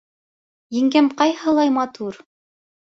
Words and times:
—Еңгәм 0.79 1.11
ҡайһылай 1.21 1.77
матур. 1.81 2.23